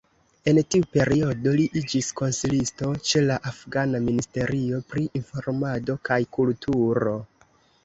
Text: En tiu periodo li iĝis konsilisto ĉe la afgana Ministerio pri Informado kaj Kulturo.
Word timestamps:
En 0.51 0.59
tiu 0.75 0.85
periodo 0.95 1.51
li 1.59 1.65
iĝis 1.81 2.09
konsilisto 2.21 2.89
ĉe 3.11 3.21
la 3.27 3.37
afgana 3.53 4.03
Ministerio 4.07 4.81
pri 4.95 5.07
Informado 5.23 6.01
kaj 6.11 6.21
Kulturo. 6.41 7.17